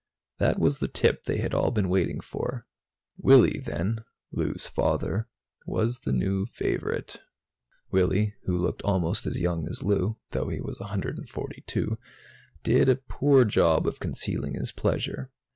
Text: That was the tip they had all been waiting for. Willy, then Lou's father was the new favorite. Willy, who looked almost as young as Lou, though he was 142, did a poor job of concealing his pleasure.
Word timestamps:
That 0.39 0.57
was 0.57 0.79
the 0.79 0.87
tip 0.87 1.25
they 1.25 1.37
had 1.37 1.53
all 1.53 1.69
been 1.69 1.87
waiting 1.87 2.21
for. 2.21 2.65
Willy, 3.19 3.59
then 3.59 4.03
Lou's 4.31 4.65
father 4.65 5.27
was 5.67 5.99
the 5.99 6.11
new 6.11 6.47
favorite. 6.47 7.19
Willy, 7.91 8.33
who 8.45 8.57
looked 8.57 8.81
almost 8.81 9.27
as 9.27 9.39
young 9.39 9.67
as 9.67 9.83
Lou, 9.83 10.17
though 10.31 10.49
he 10.49 10.59
was 10.59 10.79
142, 10.79 11.99
did 12.63 12.89
a 12.89 12.95
poor 12.95 13.45
job 13.45 13.85
of 13.85 13.99
concealing 13.99 14.55
his 14.55 14.71
pleasure. 14.71 15.29